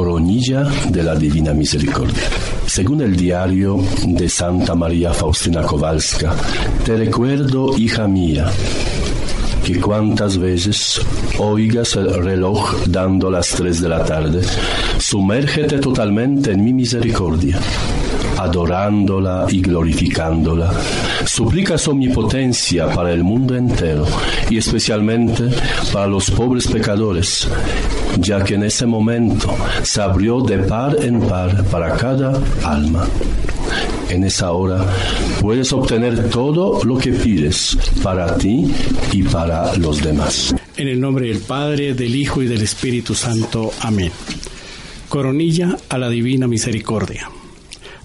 coronilla 0.00 0.64
de 0.88 1.02
la 1.02 1.14
Divina 1.14 1.52
Misericordia. 1.52 2.22
Según 2.64 3.02
el 3.02 3.14
diario 3.14 3.76
de 4.06 4.30
Santa 4.30 4.74
María 4.74 5.12
Faustina 5.12 5.60
Kowalska, 5.60 6.34
te 6.86 6.96
recuerdo, 6.96 7.76
hija 7.76 8.08
mía, 8.08 8.50
que 9.62 9.78
cuantas 9.78 10.38
veces 10.38 11.02
oigas 11.38 11.96
el 11.96 12.14
reloj 12.14 12.76
dando 12.86 13.30
las 13.30 13.50
tres 13.50 13.82
de 13.82 13.90
la 13.90 14.02
tarde, 14.02 14.40
sumérgete 14.98 15.76
totalmente 15.80 16.52
en 16.52 16.64
mi 16.64 16.72
misericordia 16.72 17.60
adorándola 18.42 19.46
y 19.50 19.60
glorificándola. 19.60 20.72
Suplicas 21.24 21.86
omnipotencia 21.88 22.88
para 22.88 23.12
el 23.12 23.22
mundo 23.22 23.54
entero 23.54 24.06
y 24.48 24.58
especialmente 24.58 25.50
para 25.92 26.06
los 26.06 26.30
pobres 26.30 26.66
pecadores, 26.66 27.48
ya 28.18 28.42
que 28.42 28.54
en 28.54 28.64
ese 28.64 28.86
momento 28.86 29.54
se 29.82 30.00
abrió 30.00 30.40
de 30.40 30.58
par 30.58 30.96
en 31.00 31.20
par 31.20 31.64
para 31.64 31.96
cada 31.96 32.40
alma. 32.64 33.06
En 34.08 34.24
esa 34.24 34.52
hora 34.52 34.84
puedes 35.40 35.72
obtener 35.72 36.30
todo 36.30 36.82
lo 36.84 36.98
que 36.98 37.12
pides 37.12 37.78
para 38.02 38.36
ti 38.36 38.72
y 39.12 39.22
para 39.22 39.76
los 39.76 40.02
demás. 40.02 40.54
En 40.76 40.88
el 40.88 41.00
nombre 41.00 41.28
del 41.28 41.40
Padre, 41.40 41.94
del 41.94 42.14
Hijo 42.16 42.42
y 42.42 42.46
del 42.46 42.62
Espíritu 42.62 43.14
Santo. 43.14 43.70
Amén. 43.80 44.10
Coronilla 45.08 45.76
a 45.88 45.98
la 45.98 46.08
Divina 46.08 46.48
Misericordia. 46.48 47.28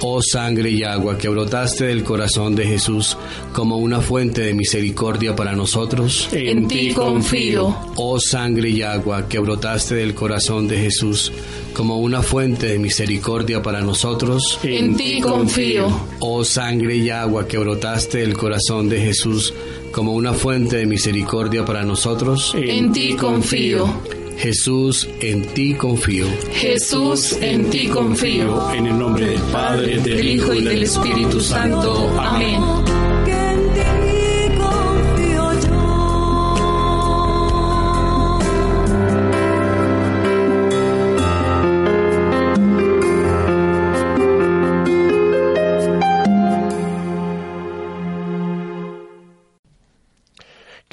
Oh 0.00 0.20
sangre 0.22 0.70
y 0.70 0.84
agua 0.84 1.18
que 1.18 1.28
brotaste 1.28 1.86
del 1.86 2.04
corazón 2.04 2.54
de 2.54 2.64
Jesús 2.64 3.16
como 3.52 3.78
una 3.78 4.00
fuente 4.00 4.42
de 4.42 4.54
misericordia 4.54 5.34
para 5.34 5.56
nosotros, 5.56 6.28
en 6.32 6.68
ti 6.68 6.92
confío. 6.94 7.76
Oh 7.96 8.20
sangre 8.20 8.70
y 8.70 8.82
agua 8.82 9.28
que 9.28 9.40
brotaste 9.40 9.96
del 9.96 10.14
corazón 10.14 10.68
de 10.68 10.78
Jesús 10.78 11.32
como 11.72 11.98
una 11.98 12.22
fuente 12.22 12.68
de 12.68 12.78
misericordia 12.78 13.60
para 13.60 13.80
nosotros, 13.80 14.60
en 14.62 14.96
ti 14.96 15.20
confío. 15.20 15.88
Oh 16.20 16.44
sangre 16.44 16.96
y 16.96 17.10
agua 17.10 17.48
que 17.48 17.58
brotaste 17.58 18.18
del 18.18 18.34
corazón 18.36 18.88
de 18.88 19.00
Jesús 19.00 19.52
como 19.90 20.12
una 20.12 20.32
fuente 20.32 20.76
de 20.76 20.86
misericordia 20.86 21.64
para 21.64 21.82
nosotros, 21.82 22.54
en 22.54 22.92
ti 22.92 23.16
confío. 23.16 24.17
Jesús, 24.38 25.08
en 25.20 25.44
ti 25.46 25.74
confío. 25.74 26.26
Jesús, 26.52 27.36
en 27.40 27.68
ti 27.70 27.88
confío. 27.88 28.70
En 28.72 28.86
el 28.86 28.96
nombre 28.96 29.26
del 29.26 29.40
Padre, 29.52 29.98
del 30.00 30.28
Hijo 30.28 30.54
y 30.54 30.62
del 30.62 30.84
Espíritu 30.84 31.40
Santo. 31.40 32.08
Amén. 32.20 33.07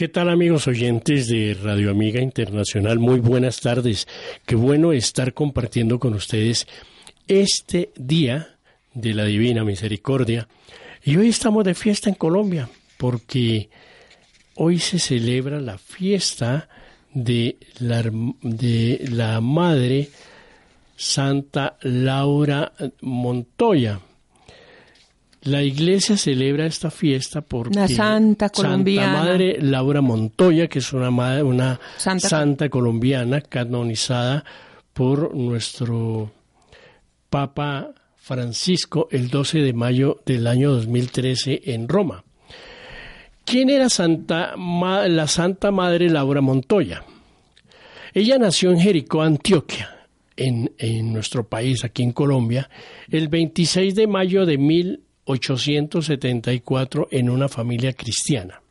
¿Qué 0.06 0.10
tal 0.10 0.30
amigos 0.30 0.68
oyentes 0.68 1.30
de 1.30 1.58
Radio 1.64 1.90
Amiga 1.90 2.22
Internacional? 2.22 3.00
Muy 3.00 3.20
buenas 3.20 3.60
tardes. 3.60 4.08
Qué 4.46 4.56
bueno 4.56 4.94
estar 4.94 5.34
compartiendo 5.34 5.98
con 5.98 6.14
ustedes 6.14 6.68
este 7.28 7.92
día 7.96 8.60
de 8.94 9.16
la 9.16 9.26
Divina 9.26 9.64
Misericordia. 9.64 10.48
Y 11.04 11.18
hoy 11.18 11.30
estamos 11.30 11.64
de 11.66 11.74
fiesta 11.74 12.08
en 12.08 12.14
Colombia 12.14 12.70
porque 12.98 13.72
hoy 14.54 14.78
se 14.78 15.00
celebra 15.00 15.60
la 15.60 15.80
fiesta 15.80 16.70
de 17.12 17.58
la, 17.80 18.04
de 18.44 19.08
la 19.10 19.42
Madre 19.42 20.10
Santa 20.96 21.78
Laura 21.82 22.74
Montoya. 23.02 24.02
La 25.46 25.62
iglesia 25.64 26.18
celebra 26.18 26.66
esta 26.66 26.90
fiesta 26.92 27.42
porque 27.42 27.78
Una 27.78 27.88
santa 27.88 28.50
colombiana. 28.50 29.14
Santa 29.14 29.24
Madre 29.30 29.58
Laura 29.62 30.02
Montoya, 30.02 30.68
que 30.68 30.80
es 30.80 30.92
una, 30.94 31.12
madre, 31.12 31.44
una 31.44 31.80
Santa- 31.98 32.28
santa 32.30 32.70
colombiana 32.70 33.42
canonizada 33.42 34.44
por 34.94 35.36
nuestro 35.36 36.32
Papa 37.30 37.92
Francisco 38.16 39.08
el 39.12 39.30
12 39.30 39.60
de 39.60 39.74
mayo 39.74 40.20
del 40.26 40.48
año 40.48 40.72
2013 40.72 41.62
en 41.66 41.88
Roma. 41.88 42.24
¿Quién 43.44 43.70
era 43.70 43.90
Santa 43.90 44.56
la 44.56 45.28
Santa 45.28 45.70
Madre 45.70 46.10
Laura 46.10 46.42
Montoya? 46.42 47.04
Ella 48.16 48.40
nació 48.40 48.72
en 48.72 48.80
Jericó, 48.80 49.22
Antioquia, 49.22 50.08
en, 50.36 50.72
en 50.80 51.14
nuestro 51.14 51.48
país, 51.48 51.84
aquí 51.84 52.02
en 52.02 52.14
Colombia, 52.14 52.70
el 53.12 53.28
26 53.28 53.94
de 53.94 54.08
mayo 54.08 54.46
de 54.48 54.58
1874 55.28 57.10
en 57.12 57.30
una 57.30 57.50
familia 57.50 57.94
cristiana. 57.94 58.62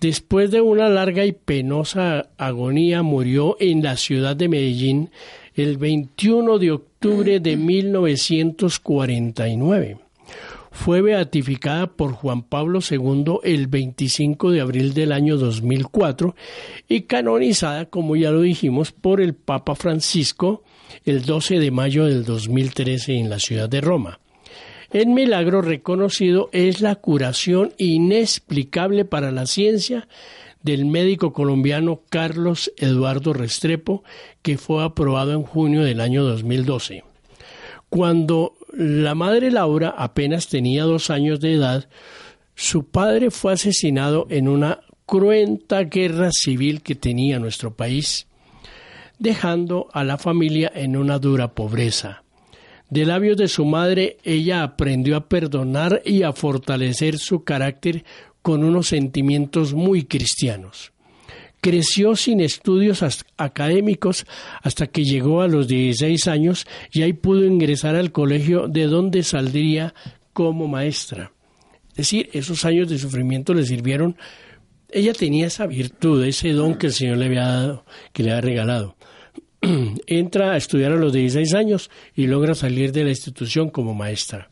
Después 0.00 0.50
de 0.50 0.60
una 0.62 0.88
larga 0.88 1.26
y 1.26 1.32
penosa 1.32 2.30
agonía, 2.38 3.02
murió 3.02 3.58
en 3.60 3.82
la 3.82 3.98
ciudad 3.98 4.34
de 4.34 4.48
Medellín 4.48 5.10
el 5.54 5.76
21 5.76 6.58
de 6.58 6.70
octubre 6.70 7.38
de 7.38 7.58
1949. 7.58 9.98
Fue 10.70 11.02
beatificada 11.02 11.88
por 11.88 12.12
Juan 12.12 12.42
Pablo 12.42 12.78
II 12.88 13.40
el 13.42 13.66
25 13.66 14.52
de 14.52 14.62
abril 14.62 14.94
del 14.94 15.12
año 15.12 15.36
2004 15.36 16.34
y 16.88 17.02
canonizada, 17.02 17.84
como 17.86 18.16
ya 18.16 18.30
lo 18.30 18.40
dijimos, 18.40 18.92
por 18.92 19.20
el 19.20 19.34
Papa 19.34 19.74
Francisco 19.74 20.62
el 21.04 21.26
12 21.26 21.58
de 21.58 21.70
mayo 21.70 22.06
del 22.06 22.24
2013 22.24 23.18
en 23.18 23.28
la 23.28 23.38
ciudad 23.38 23.68
de 23.68 23.82
Roma. 23.82 24.18
El 24.90 25.06
milagro 25.06 25.62
reconocido 25.62 26.48
es 26.52 26.80
la 26.80 26.96
curación 26.96 27.72
inexplicable 27.78 29.04
para 29.04 29.30
la 29.30 29.46
ciencia 29.46 30.08
del 30.64 30.84
médico 30.84 31.32
colombiano 31.32 32.02
Carlos 32.10 32.72
Eduardo 32.76 33.32
Restrepo, 33.32 34.02
que 34.42 34.58
fue 34.58 34.82
aprobado 34.82 35.32
en 35.32 35.44
junio 35.44 35.84
del 35.84 36.00
año 36.00 36.24
2012. 36.24 37.04
Cuando 37.88 38.54
la 38.72 39.14
madre 39.14 39.52
Laura 39.52 39.94
apenas 39.96 40.48
tenía 40.48 40.82
dos 40.82 41.10
años 41.10 41.38
de 41.38 41.54
edad, 41.54 41.88
su 42.56 42.88
padre 42.88 43.30
fue 43.30 43.52
asesinado 43.52 44.26
en 44.28 44.48
una 44.48 44.80
cruenta 45.06 45.84
guerra 45.84 46.30
civil 46.32 46.82
que 46.82 46.96
tenía 46.96 47.38
nuestro 47.38 47.74
país, 47.74 48.26
dejando 49.20 49.86
a 49.92 50.02
la 50.02 50.18
familia 50.18 50.70
en 50.74 50.96
una 50.96 51.20
dura 51.20 51.54
pobreza. 51.54 52.24
De 52.90 53.06
labios 53.06 53.36
de 53.36 53.46
su 53.46 53.64
madre, 53.64 54.16
ella 54.24 54.64
aprendió 54.64 55.16
a 55.16 55.28
perdonar 55.28 56.02
y 56.04 56.24
a 56.24 56.32
fortalecer 56.32 57.18
su 57.18 57.44
carácter 57.44 58.04
con 58.42 58.64
unos 58.64 58.88
sentimientos 58.88 59.74
muy 59.74 60.04
cristianos. 60.04 60.92
Creció 61.60 62.16
sin 62.16 62.40
estudios 62.40 63.04
académicos 63.36 64.26
hasta 64.62 64.86
que 64.86 65.04
llegó 65.04 65.42
a 65.42 65.48
los 65.48 65.68
16 65.68 66.26
años 66.26 66.66
y 66.90 67.02
ahí 67.02 67.12
pudo 67.12 67.44
ingresar 67.44 67.94
al 67.94 68.12
colegio 68.12 68.66
de 68.66 68.86
donde 68.86 69.22
saldría 69.22 69.94
como 70.32 70.66
maestra. 70.66 71.32
Es 71.90 71.96
decir, 71.96 72.30
esos 72.32 72.64
años 72.64 72.88
de 72.88 72.98
sufrimiento 72.98 73.52
le 73.52 73.66
sirvieron. 73.66 74.16
Ella 74.88 75.12
tenía 75.12 75.46
esa 75.46 75.66
virtud, 75.66 76.24
ese 76.24 76.52
don 76.52 76.76
que 76.76 76.86
el 76.86 76.92
Señor 76.92 77.18
le 77.18 77.26
había 77.26 77.44
dado, 77.44 77.84
que 78.12 78.22
le 78.22 78.30
había 78.30 78.40
regalado. 78.40 78.96
Entra 80.06 80.52
a 80.52 80.56
estudiar 80.56 80.92
a 80.92 80.96
los 80.96 81.12
16 81.12 81.54
años 81.54 81.90
y 82.14 82.26
logra 82.26 82.54
salir 82.54 82.92
de 82.92 83.04
la 83.04 83.10
institución 83.10 83.70
como 83.70 83.94
maestra. 83.94 84.50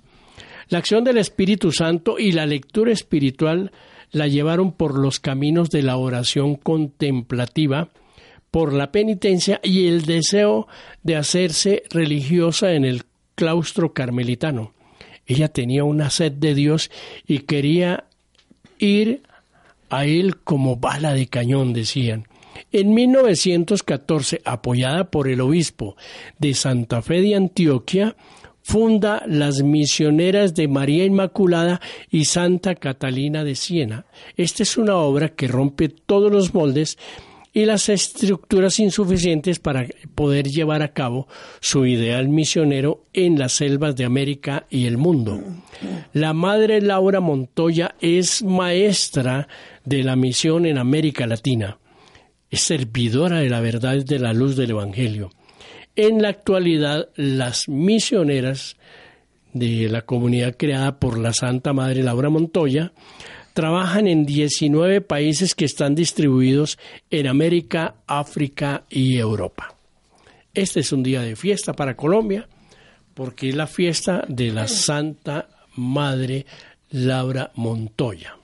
La 0.69 0.79
acción 0.79 1.03
del 1.05 1.19
Espíritu 1.19 1.73
Santo 1.73 2.19
y 2.19 2.33
la 2.33 2.45
lectura 2.45 2.93
espiritual 2.93 3.73
la 4.11 4.27
llevaron 4.27 4.73
por 4.73 4.99
los 4.99 5.19
caminos 5.19 5.71
de 5.71 5.83
la 5.83 5.97
oración 5.97 6.57
contemplativa, 6.57 7.88
por 8.50 8.73
la 8.73 8.93
penitencia 8.93 9.61
y 9.62 9.87
el 9.87 10.03
deseo 10.03 10.69
de 11.03 11.17
hacerse 11.17 11.85
religiosa 11.91 12.73
en 12.73 12.85
el 12.85 13.05
claustro 13.35 13.93
carmelitano. 13.93 14.73
Ella 15.27 15.49
tenía 15.49 15.85
una 15.85 16.11
sed 16.11 16.33
de 16.33 16.55
Dios 16.55 16.91
y 17.27 17.41
quería 17.41 18.05
ir 18.79 19.23
a 19.91 20.05
él 20.05 20.37
como 20.37 20.77
bala 20.77 21.12
de 21.12 21.27
cañón, 21.27 21.73
decían. 21.73 22.27
En 22.73 22.95
1914, 22.95 24.43
apoyada 24.45 25.11
por 25.11 25.29
el 25.29 25.41
obispo 25.41 25.97
de 26.38 26.55
Santa 26.55 27.03
Fe 27.03 27.21
de 27.21 27.35
Antioquia, 27.35 28.17
funda 28.62 29.23
las 29.27 29.62
misioneras 29.62 30.55
de 30.55 30.69
María 30.69 31.05
Inmaculada 31.05 31.81
y 32.11 32.27
Santa 32.27 32.75
Catalina 32.75 33.43
de 33.43 33.55
Siena. 33.55 34.05
Esta 34.37 34.62
es 34.62 34.77
una 34.77 34.97
obra 34.97 35.31
que 35.31 35.49
rompe 35.49 35.88
todos 35.88 36.31
los 36.31 36.53
moldes 36.53 36.99
y 37.53 37.65
las 37.65 37.88
estructuras 37.88 38.79
insuficientes 38.79 39.59
para 39.59 39.87
poder 40.15 40.49
llevar 40.49 40.83
a 40.83 40.93
cabo 40.93 41.29
su 41.61 41.87
ideal 41.87 42.29
misionero 42.29 43.07
en 43.12 43.38
las 43.38 43.53
selvas 43.53 43.97
de 43.97 44.05
América 44.05 44.67
y 44.69 44.87
el 44.87 44.99
mundo. 44.99 45.43
La 46.12 46.35
madre 46.35 46.81
Laura 46.81 47.21
Montoya 47.21 47.95
es 48.00 48.43
maestra 48.43 49.49
de 49.85 50.05
la 50.05 50.15
misión 50.15 50.67
en 50.67 50.79
América 50.79 51.27
Latina. 51.27 51.79
Es 52.50 52.62
servidora 52.62 53.40
de 53.40 53.50
la 53.50 53.61
verdad 53.61 54.05
de 54.05 54.19
la 54.19 54.33
luz 54.33 54.57
del 54.57 54.71
Evangelio. 54.71 55.31
En 55.97 56.23
la 56.23 56.28
actualidad, 56.28 57.09
las 57.17 57.69
misioneras 57.69 58.76
de 59.52 59.88
la 59.88 60.02
comunidad 60.02 60.57
creada 60.57 60.99
por 60.99 61.19
la 61.19 61.33
Santa 61.33 61.73
Madre 61.73 62.02
Laura 62.02 62.31
Montoya 62.31 62.93
trabajan 63.52 64.07
en 64.07 64.25
19 64.25 65.00
países 65.00 65.55
que 65.55 65.64
están 65.64 65.95
distribuidos 65.95 66.78
en 67.11 67.26
América, 67.26 67.97
África 68.07 68.85
y 68.88 69.17
Europa. 69.17 69.75
Este 70.55 70.81
es 70.81 70.93
un 70.93 71.02
día 71.02 71.23
de 71.23 71.35
fiesta 71.35 71.73
para 71.73 71.97
Colombia 71.97 72.49
porque 73.14 73.49
es 73.49 73.57
la 73.57 73.67
fiesta 73.67 74.25
de 74.28 74.52
la 74.52 74.69
Santa 74.69 75.49
Madre 75.75 76.47
Laura 76.90 77.50
Montoya. 77.57 78.38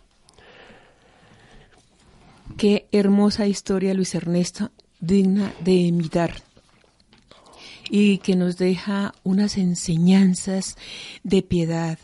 Qué 2.57 2.87
hermosa 2.93 3.47
historia, 3.47 3.95
Luis 3.95 4.15
Ernesto, 4.15 4.71
digna 5.01 5.53
de 5.65 5.73
imitar 5.73 6.43
y 7.91 8.19
que 8.19 8.37
nos 8.37 8.57
deja 8.57 9.15
unas 9.25 9.59
enseñanzas 9.59 10.77
de 11.23 11.43
piedad, 11.43 11.99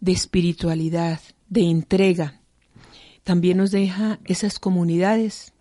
de 0.00 0.12
espiritualidad, 0.12 1.20
de 1.48 1.62
entrega. 1.62 2.40
También 3.24 3.58
nos 3.58 3.70
deja 3.70 4.18
esas 4.24 4.58
comunidades 4.58 5.52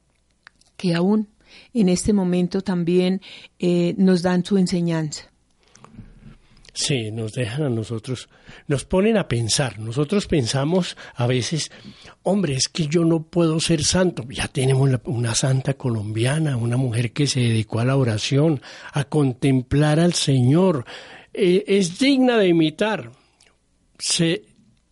que 0.75 0.95
aún 0.95 1.29
en 1.73 1.89
este 1.89 2.13
momento 2.13 2.61
también 2.61 3.21
eh, 3.59 3.93
nos 3.97 4.23
dan 4.23 4.43
su 4.43 4.57
enseñanza. 4.57 5.30
Sí, 6.73 7.11
nos 7.11 7.33
dejan 7.33 7.63
a 7.63 7.69
nosotros, 7.69 8.29
nos 8.67 8.85
ponen 8.85 9.17
a 9.17 9.27
pensar. 9.27 9.77
Nosotros 9.77 10.27
pensamos 10.27 10.95
a 11.15 11.27
veces, 11.27 11.69
hombre, 12.23 12.55
es 12.55 12.69
que 12.69 12.87
yo 12.87 13.03
no 13.03 13.23
puedo 13.23 13.59
ser 13.59 13.83
santo. 13.83 14.23
Ya 14.29 14.47
tenemos 14.47 14.89
una 15.05 15.35
santa 15.35 15.73
colombiana, 15.73 16.55
una 16.55 16.77
mujer 16.77 17.11
que 17.11 17.27
se 17.27 17.41
dedicó 17.41 17.79
a 17.79 17.85
la 17.85 17.97
oración, 17.97 18.61
a 18.93 19.03
contemplar 19.03 19.99
al 19.99 20.13
Señor. 20.13 20.85
Eh, 21.33 21.65
es 21.67 21.99
digna 21.99 22.37
de 22.37 22.47
imitar. 22.47 23.11
Se, 23.99 24.43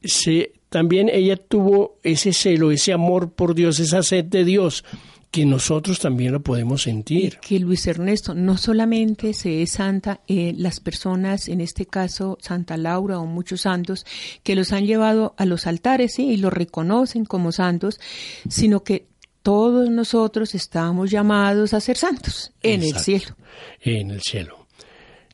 se, 0.04 0.52
también 0.70 1.10
ella 1.10 1.38
tuvo 1.38 2.00
ese 2.04 2.34
celo, 2.34 2.72
ese 2.72 2.92
amor 2.92 3.32
por 3.32 3.56
Dios, 3.56 3.80
esa 3.80 4.04
sed 4.04 4.26
de 4.26 4.44
Dios, 4.44 4.84
que 5.32 5.46
nosotros 5.46 6.00
también 6.00 6.32
lo 6.32 6.42
podemos 6.42 6.84
sentir. 6.84 7.40
que 7.40 7.60
Luis 7.60 7.86
Ernesto 7.88 8.34
no 8.34 8.58
solamente 8.58 9.34
se 9.34 9.62
es 9.62 9.72
santa, 9.72 10.22
eh, 10.28 10.54
las 10.58 10.80
personas, 10.80 11.48
en 11.48 11.62
este 11.62 11.86
caso 11.86 12.38
Santa 12.42 12.78
Laura 12.78 13.20
o 13.20 13.26
muchos 13.26 13.62
santos, 13.62 14.06
que 14.44 14.56
los 14.56 14.72
han 14.74 14.86
llevado 14.86 15.36
a 15.38 15.46
los 15.46 15.68
altares 15.68 16.16
¿sí? 16.16 16.28
y 16.30 16.38
los 16.38 16.52
reconocen 16.52 17.26
como 17.26 17.52
santos, 17.52 18.00
sino 18.50 18.84
que 18.84 19.08
todos 19.44 19.90
nosotros 19.90 20.56
estamos 20.56 21.12
llamados 21.12 21.74
a 21.74 21.80
ser 21.80 21.98
santos 21.98 22.52
en 22.62 22.84
el 22.84 22.98
cielo. 22.98 23.36
En 23.82 24.12
el 24.12 24.22
cielo. 24.22 24.59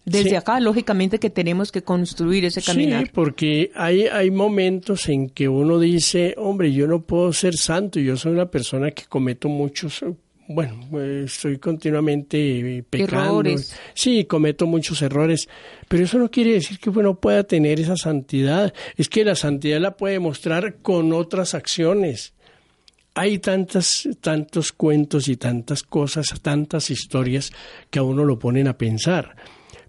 Desde 0.06 0.30
Sí. 0.30 0.36
acá, 0.36 0.60
lógicamente, 0.60 1.18
que 1.18 1.32
tenemos 1.32 1.72
que 1.72 1.82
construir 1.82 2.46
ese 2.46 2.62
caminar. 2.62 3.06
Sí, 3.06 3.12
porque 3.14 3.72
hay, 3.74 4.06
hay 4.06 4.30
momentos 4.30 5.10
en 5.10 5.30
que 5.30 5.50
uno 5.50 5.80
dice, 5.80 6.36
hombre, 6.38 6.72
yo 6.72 6.86
no 6.86 7.02
puedo 7.02 7.34
ser 7.34 7.56
santo, 7.56 8.00
yo 8.00 8.16
soy 8.16 8.34
una 8.34 8.46
persona 8.52 8.92
que 8.92 9.06
cometo 9.06 9.50
muchos, 9.50 10.06
bueno, 10.48 10.76
estoy 11.26 11.58
continuamente 11.58 12.86
pecando. 12.88 13.24
Errores. 13.42 13.76
Sí, 13.96 14.26
cometo 14.26 14.68
muchos 14.68 15.02
errores, 15.02 15.48
pero 15.88 16.04
eso 16.04 16.20
no 16.20 16.30
quiere 16.30 16.52
decir 16.52 16.78
que 16.78 16.92
uno 16.92 17.20
pueda 17.20 17.44
tener 17.44 17.80
esa 17.80 17.98
santidad. 17.98 18.72
Es 18.96 19.10
que 19.10 19.26
la 19.26 19.34
santidad 19.34 19.80
la 19.82 19.98
puede 19.98 20.20
mostrar 20.20 20.76
con 20.84 21.14
otras 21.14 21.56
acciones. 21.56 22.34
hay 23.18 23.40
tantas, 23.40 24.08
tantos 24.20 24.72
cuentos 24.74 25.30
y 25.30 25.38
tantas 25.38 25.84
cosas, 25.84 26.28
tantas 26.42 26.92
historias 26.92 27.50
que 27.90 28.00
a 28.00 28.04
uno 28.04 28.26
lo 28.26 28.38
ponen 28.38 28.68
a 28.68 28.78
pensar. 28.78 29.36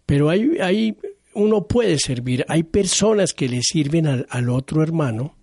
Pero 0.06 0.30
hay, 0.30 0.58
hay 0.60 0.96
uno 1.34 1.66
puede 1.66 1.98
servir. 1.98 2.44
Hay 2.48 2.62
personas 2.62 3.34
que 3.34 3.48
le 3.48 3.62
sirven 3.62 4.06
al, 4.06 4.26
al, 4.30 4.48
otro 4.48 4.82
hermano 4.82 5.36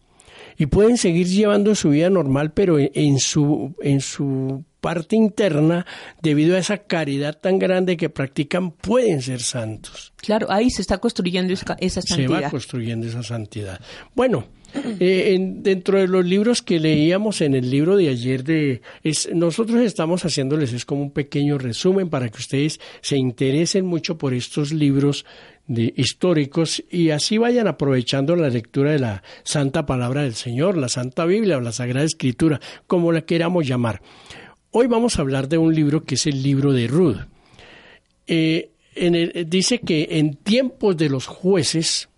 y 0.58 0.65
pueden 0.65 0.98
seguir 0.98 1.27
llevando 1.27 1.75
su 1.75 1.89
vida 1.89 2.10
normal, 2.10 2.53
pero 2.53 2.77
en, 2.79 3.20
su, 3.20 3.75
en 3.82 4.01
su 4.01 4.63
parte 4.82 5.15
interna, 5.15 5.86
debido 6.22 6.55
a 6.55 6.60
esa 6.60 6.79
caridad 6.79 7.39
tan 7.39 7.58
grande 7.58 7.98
que 7.98 8.10
practican, 8.10 8.72
pueden 8.72 9.22
ser 9.22 9.41
santos. 9.41 10.13
Claro, 10.17 10.48
ahí 10.50 10.70
se 10.70 10.82
está 10.82 10.98
construyendo 10.98 11.53
esa, 11.53 11.77
esa 11.79 12.01
santidad. 12.01 12.38
Se 12.38 12.43
va 12.43 12.50
construyendo 12.50 13.08
esa 13.08 13.24
santidad. 13.24 13.79
Bueno, 14.13 14.46
eh, 14.99 15.37
dentro 15.39 15.99
de 15.99 16.07
los 16.07 16.25
libros 16.25 16.61
que 16.61 16.79
leíamos 16.79 17.41
en 17.41 17.55
el 17.55 17.69
libro 17.69 17.95
de 17.95 18.09
ayer 18.09 18.43
de 18.43 18.81
nosotros 19.33 19.81
estamos 19.81 20.25
haciéndoles 20.25 20.73
es 20.73 20.85
como 20.85 21.01
un 21.01 21.11
pequeño 21.11 21.57
resumen 21.57 22.09
para 22.09 22.29
que 22.29 22.39
ustedes 22.39 22.79
se 23.01 23.17
interesen 23.17 23.85
mucho 23.85 24.17
por 24.17 24.33
estos 24.33 24.71
libros 24.71 25.25
de 25.67 25.93
históricos 25.95 26.83
y 26.89 27.11
así 27.11 27.37
vayan 27.37 27.67
aprovechando 27.67 28.35
la 28.35 28.49
lectura 28.49 28.91
de 28.91 28.99
la 28.99 29.23
santa 29.43 29.85
palabra 29.85 30.23
del 30.23 30.33
Señor, 30.33 30.77
la 30.77 30.89
Santa 30.89 31.25
Biblia 31.25 31.57
o 31.57 31.61
la 31.61 31.71
Sagrada 31.71 32.05
Escritura, 32.05 32.59
como 32.87 33.11
la 33.11 33.21
queramos 33.21 33.65
llamar. 33.65 34.01
Hoy 34.71 34.87
vamos 34.87 35.17
a 35.17 35.21
hablar 35.21 35.47
de 35.47 35.57
un 35.57 35.73
libro 35.73 36.01
que 36.01 36.15
es 36.15 36.25
el 36.25 36.41
libro 36.41 36.73
de 36.73 36.87
Ruth. 36.87 37.19
Eh, 38.27 38.71
dice 39.47 39.79
que 39.79 40.07
en 40.11 40.35
tiempos 40.35 40.97
de 40.97 41.09
los 41.09 41.27
jueces, 41.27 42.09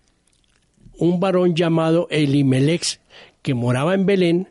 un 0.98 1.20
varón 1.20 1.54
llamado 1.54 2.06
Elimelech, 2.10 3.00
que 3.42 3.54
moraba 3.54 3.94
en 3.94 4.06
Belén, 4.06 4.48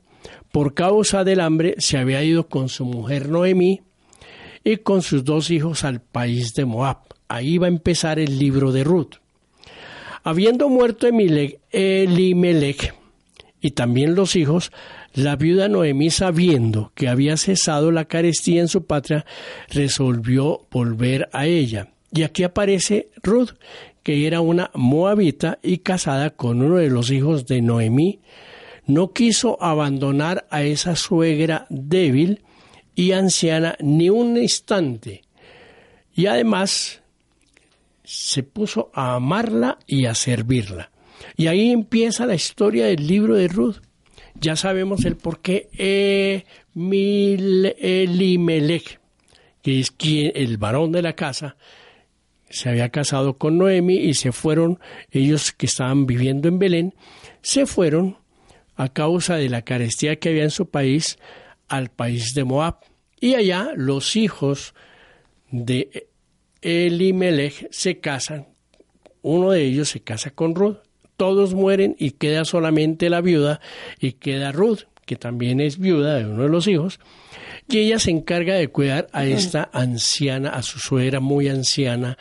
por 0.52 0.74
causa 0.74 1.24
del 1.24 1.42
hambre 1.42 1.75
se 1.80 1.98
había 1.98 2.24
ido 2.24 2.48
con 2.48 2.70
su 2.70 2.86
mujer 2.86 3.30
Noemí 3.30 3.82
y 4.64 4.78
con 4.78 5.02
sus 5.02 5.25
dos 5.25 5.52
hijos 5.52 5.84
al 5.84 6.02
país 6.02 6.54
de 6.54 6.66
Moab. 6.66 7.00
Ahí 7.28 7.58
va 7.58 7.68
a 7.68 7.70
empezar 7.70 8.20
el 8.20 8.40
libro 8.40 8.72
de 8.72 8.84
Ruth. 8.84 9.16
Habiendo 10.24 10.70
muerto 10.70 11.08
Elimelech 11.08 12.96
y 13.62 13.72
también 13.72 14.16
los 14.16 14.36
hijos, 14.36 14.72
la 15.14 15.36
viuda 15.36 15.68
Noemí, 15.68 16.10
sabiendo 16.10 16.92
que 16.96 17.08
había 17.08 17.38
cesado 17.38 17.92
la 17.92 18.06
carestía 18.06 18.62
en 18.62 18.68
su 18.68 18.86
patria, 18.86 19.25
resolvió 19.70 20.68
volver 20.72 21.30
a 21.32 21.46
ella. 21.48 21.90
Y 22.12 22.24
aquí 22.24 22.44
aparece 22.44 23.10
Ruth, 23.24 23.52
que 24.05 24.27
era 24.27 24.39
una 24.39 24.69
moabita 24.75 25.57
y 25.63 25.79
casada 25.79 26.29
con 26.29 26.62
uno 26.62 26.75
de 26.75 26.91
los 26.91 27.09
hijos 27.09 27.47
de 27.47 27.63
Noemí, 27.63 28.19
no 28.85 29.13
quiso 29.13 29.57
abandonar 29.63 30.45
a 30.51 30.62
esa 30.62 30.95
suegra 30.95 31.65
débil 31.71 32.43
y 32.93 33.13
anciana 33.13 33.75
ni 33.79 34.12
un 34.12 34.38
instante. 34.38 35.24
Y 36.13 36.27
además 36.27 37.01
se 38.03 38.43
puso 38.43 38.91
a 38.93 39.15
amarla 39.15 39.79
y 39.88 40.05
a 40.05 40.13
servirla. 40.13 40.91
Y 41.35 41.47
ahí 41.47 41.71
empieza 41.71 42.27
la 42.27 42.35
historia 42.35 42.85
del 42.85 43.07
libro 43.07 43.33
de 43.33 43.47
Ruth. 43.47 43.77
Ya 44.39 44.55
sabemos 44.55 45.03
el 45.05 45.15
por 45.17 45.39
qué 45.39 45.67
Elimelech, 47.75 49.00
que 49.63 49.79
es 49.79 49.89
quien, 49.89 50.31
el 50.35 50.57
varón 50.59 50.91
de 50.91 51.01
la 51.01 51.13
casa, 51.13 51.57
se 52.55 52.69
había 52.69 52.88
casado 52.89 53.38
con 53.38 53.57
Noemi 53.57 53.95
y 53.95 54.13
se 54.13 54.31
fueron, 54.31 54.79
ellos 55.12 55.51
que 55.51 55.65
estaban 55.65 56.05
viviendo 56.05 56.47
en 56.47 56.57
Belén, 56.57 56.93
se 57.41 57.65
fueron 57.65 58.17
a 58.77 58.89
causa 58.89 59.35
de 59.35 59.50
la 59.50 59.63
carestía 59.63 60.15
que 60.15 60.29
había 60.29 60.43
en 60.43 60.51
su 60.51 60.69
país 60.69 61.19
al 61.67 61.89
país 61.89 62.33
de 62.33 62.45
Moab. 62.45 62.77
Y 63.19 63.35
allá 63.35 63.71
los 63.75 64.15
hijos 64.15 64.74
de 65.51 66.07
Elimelech 66.62 67.67
se 67.71 68.00
casan, 68.00 68.47
uno 69.21 69.51
de 69.51 69.63
ellos 69.63 69.89
se 69.89 70.00
casa 70.00 70.29
con 70.29 70.55
Ruth, 70.55 70.77
todos 71.17 71.53
mueren 71.53 71.97
y 72.00 72.12
queda 72.12 72.45
solamente 72.45 73.09
la 73.09 73.19
viuda 73.19 73.59
y 74.00 74.13
queda 74.13 74.53
Ruth, 74.53 74.83
que 75.05 75.17
también 75.17 75.59
es 75.59 75.77
viuda 75.77 76.15
de 76.15 76.25
uno 76.25 76.43
de 76.43 76.50
los 76.50 76.67
hijos, 76.67 77.01
y 77.67 77.79
ella 77.79 78.00
se 78.00 78.12
encarga 78.12 78.55
de 78.55 78.67
cuidar 78.67 79.07
a 79.12 79.25
esta 79.25 79.69
anciana, 79.74 80.50
a 80.51 80.62
su 80.62 80.79
suegra 80.79 81.19
muy 81.19 81.48
anciana 81.48 82.17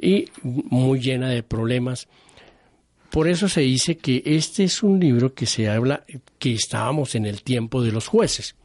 y 0.00 0.26
muy 0.42 1.00
llena 1.00 1.28
de 1.28 1.42
problemas. 1.42 2.08
Por 3.10 3.28
eso 3.28 3.48
se 3.48 3.60
dice 3.60 3.96
que 3.96 4.22
este 4.24 4.64
es 4.64 4.82
un 4.82 4.98
libro 5.00 5.34
que 5.34 5.46
se 5.46 5.68
habla 5.68 6.04
que 6.38 6.52
estábamos 6.52 7.14
en 7.14 7.26
el 7.26 7.42
tiempo 7.42 7.82
de 7.82 7.92
los 7.92 8.08
jueces. 8.08 8.56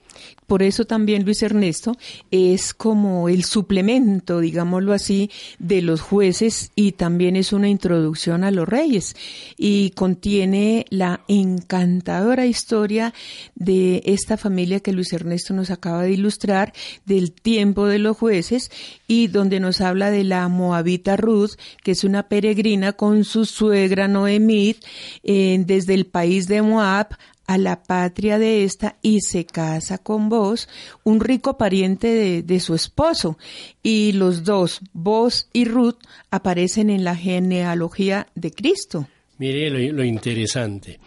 Por 0.48 0.64
eso 0.64 0.86
también 0.86 1.26
Luis 1.26 1.44
Ernesto 1.44 1.96
es 2.32 2.74
como 2.74 3.30
el 3.30 3.44
suplemento, 3.44 4.40
digámoslo 4.40 4.94
así, 4.94 5.30
de 5.60 5.84
los 5.84 6.02
jueces 6.02 6.72
y 6.76 6.94
también 6.94 7.36
es 7.36 7.54
una 7.54 7.70
introducción 7.70 8.44
a 8.44 8.50
los 8.50 8.68
reyes. 8.68 9.16
Y 9.58 9.92
contiene 9.92 10.86
la 10.90 11.22
encantadora 11.28 12.48
historia 12.48 13.14
de 13.54 14.02
esta 14.06 14.38
familia 14.38 14.80
que 14.80 14.92
Luis 14.92 15.14
Ernesto 15.14 15.54
nos 15.54 15.70
acaba 15.70 16.04
de 16.04 16.14
ilustrar 16.14 16.74
del 17.06 17.32
tiempo 17.32 17.86
de 17.86 18.00
los 18.00 18.18
jueces 18.18 18.72
y 19.08 19.28
donde 19.28 19.60
nos 19.60 19.82
habla 19.82 20.10
de 20.10 20.24
la 20.24 20.48
moabita 20.48 21.16
Ruth, 21.16 21.52
que 21.84 21.92
es 21.92 22.04
una 22.04 22.28
peregrina 22.28 22.94
con 22.94 23.24
su 23.24 23.46
suegra 23.46 24.08
Noemí 24.08 24.76
eh, 25.24 25.64
desde 25.66 25.94
el 25.94 26.06
país 26.06 26.48
de 26.48 26.62
Moab 26.62 27.10
a 27.50 27.58
la 27.58 27.82
patria 27.82 28.38
de 28.38 28.64
esta 28.64 29.00
y 29.02 29.22
se 29.22 29.44
casa 29.48 29.98
con 29.98 30.30
vos, 30.30 30.70
un 31.04 31.20
rico 31.20 31.58
pariente 31.58 32.44
de, 32.44 32.60
su 32.60 32.76
esposo. 32.76 33.40
Y 33.82 34.12
los 34.12 34.44
dos, 34.44 34.82
vos 34.94 35.50
y 35.52 35.66
Ruth, 35.66 35.98
aparecen 36.30 36.92
en 36.92 37.04
la 37.04 37.16
genealogía 37.16 38.28
de 38.36 38.52
Cristo. 38.52 39.08
Mire 39.40 39.92
lo, 39.92 40.04
interesante. 40.04 41.00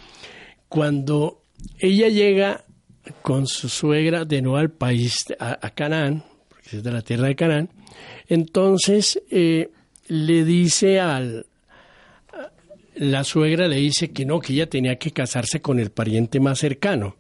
Cuando 0.69 1.45
ella 1.79 2.09
llega 2.09 2.65
con 3.23 3.47
su 3.47 3.69
suegra 3.69 4.25
de 4.25 4.43
nuevo 4.43 4.57
al 4.57 4.73
país, 4.73 5.27
a, 5.39 5.71
Canaán, 5.71 6.25
porque 6.49 6.79
es 6.79 6.83
de 6.83 6.91
la 6.91 7.03
tierra 7.03 7.29
de 7.29 7.37
Canaán, 7.37 7.71
entonces 8.27 9.23
eh, 9.31 9.71
le 10.09 10.45
dice 10.45 10.99
al, 10.99 11.47
la 13.03 13.25
suegra 13.25 13.67
le 13.67 13.77
dice 13.77 14.13
que 14.13 14.25
no, 14.25 14.39
que 14.39 14.53
ella 14.53 14.69
tenía 14.69 14.97
que 14.97 15.11
casarse 15.11 15.61
con 15.61 15.81
el 15.81 15.91
pariente 15.91 16.39
más 16.39 16.61
cercano. 16.61 17.17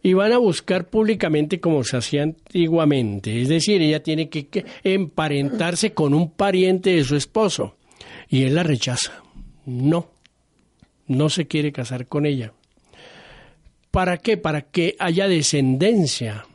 Y 0.00 0.12
van 0.12 0.32
a 0.32 0.38
buscar 0.38 0.88
públicamente 0.88 1.58
como 1.58 1.82
se 1.82 1.96
hacía 1.96 2.22
antiguamente. 2.22 3.42
Es 3.42 3.48
decir, 3.48 3.82
ella 3.82 4.00
tiene 4.00 4.28
que, 4.28 4.64
emparentarse 4.84 5.92
con 5.92 6.14
un 6.14 6.30
pariente 6.30 6.90
de 6.90 7.02
su 7.02 7.16
esposo. 7.16 7.76
Y 8.28 8.44
él 8.44 8.54
la 8.54 8.62
rechaza. 8.62 9.24
No, 9.66 10.08
no 11.08 11.28
se 11.30 11.48
quiere 11.48 11.72
casar 11.72 12.06
con 12.06 12.24
ella. 12.24 12.52
¿Para 13.90 14.18
qué? 14.18 14.36
Para 14.36 14.62
que 14.62 14.94
haya 15.00 15.26
descendencia. 15.26 16.46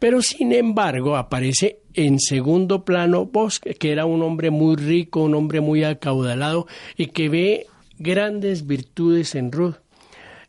Pero 0.00 0.22
sin 0.22 0.52
embargo 0.52 1.16
aparece 1.16 1.78
en 1.94 2.18
segundo 2.18 2.84
plano 2.84 3.26
Bosque, 3.26 3.74
que 3.74 3.92
era 3.92 4.06
un 4.06 4.22
hombre 4.22 4.50
muy 4.50 4.74
rico, 4.74 5.22
un 5.22 5.36
hombre 5.36 5.60
muy 5.60 5.84
acaudalado 5.84 6.66
y 6.96 7.06
que 7.06 7.28
ve 7.28 7.66
grandes 7.98 8.66
virtudes 8.66 9.34
en 9.34 9.52
Ruth. 9.52 9.76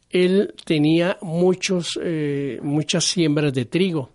Él 0.09 0.53
tenía 0.65 1.17
muchos, 1.21 1.99
eh, 2.01 2.59
muchas 2.61 3.05
siembras 3.05 3.53
de 3.53 3.65
trigo 3.65 4.11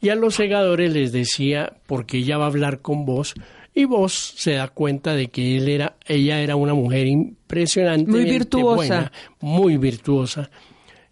y 0.00 0.08
a 0.08 0.14
los 0.14 0.34
segadores 0.34 0.92
les 0.92 1.12
decía, 1.12 1.74
porque 1.86 2.18
ella 2.18 2.38
va 2.38 2.44
a 2.44 2.48
hablar 2.48 2.80
con 2.80 3.04
vos, 3.04 3.34
y 3.74 3.84
vos 3.84 4.34
se 4.36 4.52
da 4.52 4.68
cuenta 4.68 5.14
de 5.14 5.28
que 5.28 5.56
él 5.56 5.68
era, 5.68 5.96
ella 6.06 6.40
era 6.40 6.56
una 6.56 6.74
mujer 6.74 7.06
impresionante, 7.06 8.10
muy 8.10 8.24
virtuosa, 8.24 9.12
muy 9.40 9.76
virtuosa. 9.76 10.50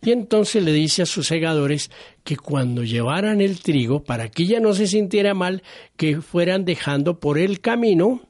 Y 0.01 0.13
entonces 0.13 0.63
le 0.65 0.73
dice 0.73 1.03
a 1.03 1.07
sus 1.07 1.27
segadores 1.27 1.91
que 2.25 2.37
cuando 2.37 2.83
llevaran 2.83 3.41
el 3.41 3.61
trigo, 3.61 4.03
para 4.05 4.29
que 4.29 4.45
ella 4.45 4.61
no 4.61 4.73
se 4.73 4.87
sintiera 4.87 5.35
mal, 5.35 5.63
que 5.97 6.21
fueran 6.21 6.65
dejando 6.65 7.21
por 7.21 7.39
el 7.39 7.61
camino, 7.61 8.23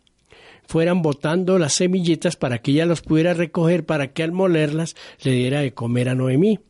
fueran 0.68 1.00
botando 1.00 1.58
las 1.58 1.72
semillitas 1.72 2.36
para 2.36 2.58
que 2.58 2.72
ella 2.72 2.84
los 2.84 3.00
pudiera 3.00 3.32
recoger, 3.32 3.86
para 3.86 4.12
que 4.12 4.22
al 4.22 4.32
molerlas 4.32 4.96
le 5.22 5.32
diera 5.32 5.62
de 5.62 5.72
comer 5.72 6.10
a 6.10 6.14
Noemí. 6.14 6.60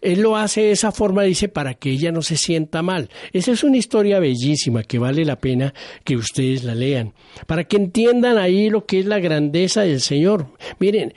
Él 0.00 0.20
lo 0.20 0.36
hace 0.36 0.62
de 0.62 0.70
esa 0.70 0.92
forma, 0.92 1.22
dice, 1.22 1.48
para 1.48 1.74
que 1.74 1.90
ella 1.90 2.12
no 2.12 2.22
se 2.22 2.36
sienta 2.36 2.82
mal. 2.82 3.10
Esa 3.32 3.50
es 3.50 3.64
una 3.64 3.78
historia 3.78 4.20
bellísima 4.20 4.84
que 4.84 5.00
vale 5.00 5.24
la 5.24 5.40
pena 5.40 5.74
que 6.04 6.16
ustedes 6.16 6.62
la 6.62 6.76
lean, 6.76 7.14
para 7.48 7.64
que 7.64 7.76
entiendan 7.76 8.38
ahí 8.38 8.70
lo 8.70 8.86
que 8.86 9.00
es 9.00 9.06
la 9.06 9.18
grandeza 9.18 9.82
del 9.82 10.00
Señor. 10.00 10.46
Miren, 10.78 11.12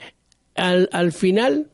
al, 0.56 0.88
al 0.92 1.12
final 1.12 1.68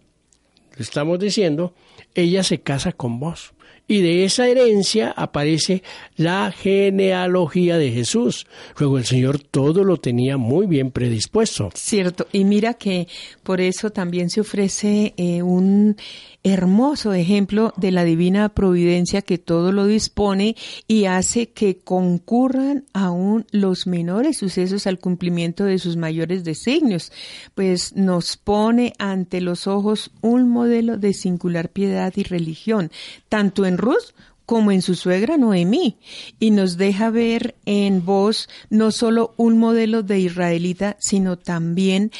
estamos 0.77 1.19
diciendo, 1.19 1.75
ella 2.15 2.43
se 2.43 2.61
casa 2.61 2.93
con 2.93 3.19
vos. 3.19 3.55
Y 3.93 4.01
de 4.01 4.25
esa 4.25 4.49
herencia 4.49 5.11
aparece 5.15 5.83
la 6.17 6.51
genealogía 6.51 7.77
de 7.77 7.91
Jesús. 7.91 8.47
Luego 8.79 8.97
el 8.97 9.05
Señor 9.05 9.39
todo 9.39 9.85
lo 9.85 9.99
tenía 9.99 10.39
muy 10.39 10.67
bien 10.67 10.91
predispuesto. 10.91 11.69
Cierto, 11.75 12.27
y 12.33 12.45
mira 12.45 12.73
que 12.73 13.07
por 13.43 13.61
eso 13.61 13.91
también 13.91 14.31
se 14.31 14.41
ofrece 14.41 15.13
eh, 15.19 15.43
un 15.43 15.97
hermoso 16.45 17.13
ejemplo 17.13 17.73
de 17.77 17.93
la 17.93 18.05
divina 18.05 18.49
providencia 18.49 19.23
que 19.23 19.39
todo 19.39 19.71
lo 19.71 19.87
dispone 19.87 20.57
y 20.89 21.05
hace 21.05 21.51
que 21.51 21.79
concurran 21.79 22.85
aún 22.93 23.47
los 23.53 23.87
menores 23.87 24.39
sucesos 24.39 24.87
al 24.87 24.99
cumplimiento 24.99 25.65
de 25.65 25.79
sus 25.79 25.97
mayores 25.97 26.43
designios, 26.43 27.13
pues 27.55 27.95
nos 27.95 28.37
pone 28.37 28.93
ante 28.99 29.41
los 29.41 29.67
ojos 29.67 30.11
un 30.21 30.49
modelo 30.49 30.97
de 30.97 31.13
singular 31.13 31.69
piedad 31.69 32.13
y 32.17 32.25
religión, 32.25 32.91
tanto 33.29 33.65
en 33.65 33.79
Ruth 33.83 34.15
como 34.47 34.73
en 34.73 34.83
su 34.83 34.97
suegra 34.97 35.37
Noemí, 35.37 35.97
y 36.39 36.51
nos 36.51 36.77
deja 36.77 37.11
ver 37.11 37.55
en 37.65 38.05
vos 38.05 38.49
no 38.71 38.91
solo 38.91 39.35
un 39.37 39.59
modelo 39.59 40.03
de 40.03 40.19
israelita, 40.19 40.97
sino 40.99 41.39
también 41.39 42.11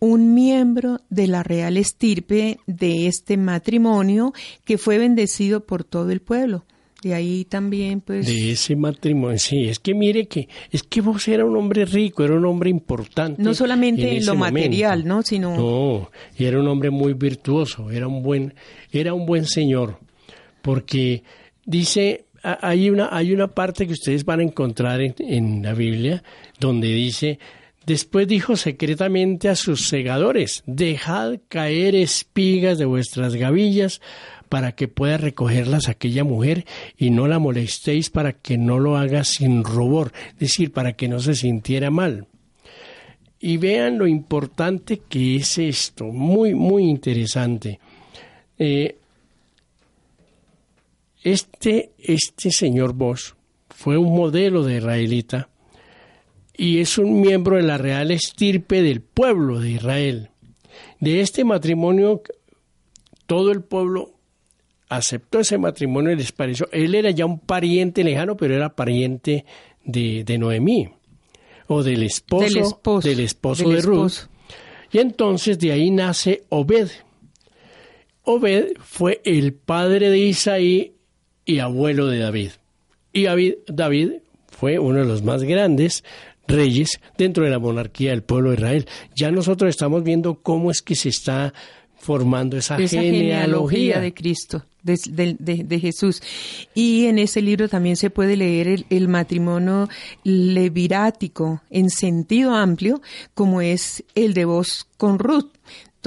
un 0.00 0.34
miembro 0.34 1.00
de 1.08 1.26
la 1.26 1.42
real 1.42 1.76
estirpe 1.76 2.58
de 2.66 3.06
este 3.06 3.36
matrimonio 3.36 4.32
que 4.64 4.78
fue 4.78 4.98
bendecido 4.98 5.64
por 5.64 5.84
todo 5.84 6.10
el 6.10 6.20
pueblo. 6.20 6.64
De 7.02 7.14
ahí 7.14 7.44
también, 7.44 8.00
pues. 8.00 8.26
De 8.26 8.50
ese 8.50 8.74
matrimonio, 8.74 9.38
sí. 9.38 9.68
Es 9.68 9.78
que 9.78 9.94
mire 9.94 10.26
que, 10.26 10.48
es 10.72 10.82
que 10.82 11.00
vos 11.00 11.28
era 11.28 11.44
un 11.44 11.56
hombre 11.56 11.84
rico, 11.84 12.24
era 12.24 12.34
un 12.34 12.44
hombre 12.44 12.70
importante. 12.70 13.40
No 13.40 13.54
solamente 13.54 14.16
en, 14.16 14.26
lo 14.26 14.34
material, 14.34 15.06
¿no? 15.06 15.22
Sino. 15.22 15.56
No, 15.56 16.10
y 16.36 16.44
era 16.44 16.58
un 16.58 16.66
hombre 16.66 16.90
muy 16.90 17.12
virtuoso, 17.12 17.92
era 17.92 18.08
un 18.08 18.24
buen, 18.24 18.54
era 18.90 19.14
un 19.14 19.26
buen 19.26 19.46
señor. 19.46 20.00
Porque 20.62 21.22
dice, 21.64 22.26
hay 22.42 22.90
una, 22.90 23.08
hay 23.10 23.32
una 23.32 23.48
parte 23.48 23.86
que 23.86 23.92
ustedes 23.92 24.24
van 24.24 24.40
a 24.40 24.44
encontrar 24.44 25.00
en 25.00 25.62
la 25.62 25.74
Biblia 25.74 26.22
donde 26.58 26.88
dice, 26.88 27.38
Después 27.88 28.28
dijo 28.28 28.54
secretamente 28.56 29.48
a 29.48 29.56
sus 29.56 29.88
segadores, 29.88 30.62
dejad 30.66 31.38
caer 31.48 31.94
espigas 31.94 32.76
de 32.76 32.84
vuestras 32.84 33.34
gavillas 33.34 34.02
para 34.50 34.72
que 34.72 34.88
pueda 34.88 35.16
recogerlas 35.16 35.88
aquella 35.88 36.22
mujer 36.22 36.66
y 36.98 37.08
no 37.08 37.26
la 37.28 37.38
molestéis 37.38 38.10
para 38.10 38.34
que 38.34 38.58
no 38.58 38.78
lo 38.78 38.98
haga 38.98 39.24
sin 39.24 39.64
rubor, 39.64 40.12
es 40.32 40.38
decir, 40.38 40.70
para 40.70 40.92
que 40.92 41.08
no 41.08 41.18
se 41.18 41.34
sintiera 41.34 41.90
mal. 41.90 42.26
Y 43.40 43.56
vean 43.56 43.96
lo 43.96 44.06
importante 44.06 45.00
que 45.08 45.36
es 45.36 45.56
esto, 45.56 46.04
muy, 46.08 46.54
muy 46.54 46.82
interesante. 46.84 47.80
Eh, 48.58 48.96
este, 51.22 51.92
este 51.98 52.50
señor 52.50 52.94
Vos 52.94 53.36
fue 53.70 53.96
un 53.96 54.14
modelo 54.14 54.64
de 54.64 54.78
israelita 54.78 55.48
y 56.56 56.80
es 56.80 56.98
un 56.98 57.20
miembro 57.20 57.56
de 57.56 57.62
la 57.62 57.78
real 57.78 58.10
estirpe 58.10 58.82
del 58.82 59.00
pueblo 59.00 59.60
de 59.60 59.70
Israel. 59.70 60.30
De 60.98 61.20
este 61.20 61.44
matrimonio, 61.44 62.22
todo 63.26 63.52
el 63.52 63.62
pueblo 63.62 64.14
aceptó 64.88 65.38
ese 65.38 65.58
matrimonio 65.58 66.10
y 66.10 66.16
les 66.16 66.32
pareció. 66.32 66.68
Él 66.72 66.94
era 66.94 67.10
ya 67.10 67.26
un 67.26 67.38
pariente 67.38 68.02
lejano, 68.02 68.36
pero 68.36 68.54
era 68.54 68.74
pariente 68.74 69.44
de, 69.84 70.24
de 70.24 70.38
Noemí, 70.38 70.88
o 71.68 71.82
del 71.82 72.02
esposo, 72.02 72.44
del 73.00 73.20
esposo, 73.20 73.68
de 73.68 73.80
Ruth. 73.80 74.28
Y 74.90 74.98
entonces 74.98 75.58
de 75.58 75.72
ahí 75.72 75.90
nace 75.90 76.42
Obed. 76.48 76.88
Obed 78.24 78.72
fue 78.80 79.20
el 79.24 79.54
padre 79.54 80.10
de 80.10 80.18
Isaí 80.18 80.97
y 81.48 81.60
abuelo 81.60 82.06
de 82.06 82.18
David. 82.18 82.50
Y 83.12 83.24
David, 83.24 83.54
David 83.66 84.12
fue 84.48 84.78
uno 84.78 84.98
de 84.98 85.06
los 85.06 85.22
más 85.22 85.42
grandes 85.42 86.04
reyes 86.46 87.00
dentro 87.16 87.42
de 87.42 87.50
la 87.50 87.58
monarquía 87.58 88.10
del 88.10 88.22
pueblo 88.22 88.50
de 88.50 88.56
Israel. 88.56 88.86
Ya 89.16 89.30
nosotros 89.30 89.70
estamos 89.70 90.04
viendo 90.04 90.34
cómo 90.34 90.70
es 90.70 90.82
que 90.82 90.94
se 90.94 91.08
está 91.08 91.54
formando 91.96 92.58
esa, 92.58 92.76
genealogía. 92.76 93.98
de 93.98 94.12
Cristo, 94.12 94.66
de, 94.82 95.78
Jesús. 95.80 96.22
Y 96.74 97.06
en 97.06 97.18
ese 97.18 97.40
libro 97.40 97.68
también 97.70 97.96
se 97.96 98.10
puede 98.10 98.36
leer 98.36 98.84
el, 98.90 99.08
matrimonio 99.08 99.88
levirático 100.24 101.62
en 101.70 101.88
sentido 101.88 102.54
amplio, 102.54 103.00
como 103.34 103.62
es 103.62 104.04
el 104.14 104.34
de 104.34 104.44
vos 104.44 104.86
con 104.98 105.18
Ruth. 105.18 105.50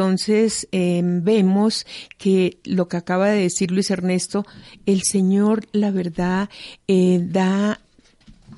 Entonces 0.01 0.67
em, 0.71 1.23
vemos 1.23 1.85
que 2.17 2.57
lo 2.63 2.87
que 2.87 2.97
acaba 2.97 3.29
de 3.29 3.41
decir 3.41 3.69
Luis 3.69 3.91
Ernesto, 3.91 4.47
el 4.87 5.03
Señor, 5.03 5.67
la 5.73 5.91
verdad, 5.91 6.49
eh, 6.87 7.19
da 7.21 7.79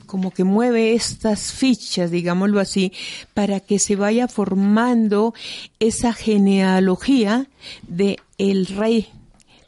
como 0.05 0.31
que 0.31 0.45
mueve 0.45 0.93
estas 0.93 1.51
fichas, 1.51 2.11
digámoslo 2.11 2.61
así, 2.61 2.93
para 3.33 3.59
que 3.59 3.77
se 3.77 3.97
vaya 3.97 4.29
formando 4.29 5.33
esa 5.81 6.13
genealogía 6.13 7.49
de 7.89 8.19
el 8.37 8.65
rey, 8.67 9.09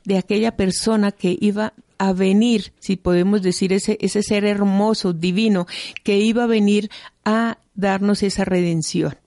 de 0.05 0.17
aquella 0.17 0.55
persona 0.55 1.11
que 1.11 1.37
iba 1.41 1.73
a 1.97 2.13
venir, 2.13 2.71
si 2.79 2.95
podemos 2.95 3.41
decir 3.41 3.73
ese, 3.73 3.97
ese 3.99 4.23
ser 4.23 4.45
hermoso, 4.45 5.11
divino, 5.11 5.67
que 6.05 6.19
iba 6.19 6.45
a 6.45 6.47
venir 6.47 6.89
a 7.25 7.57
darnos 7.75 8.23
esa 8.23 8.45
redención. 8.45 9.17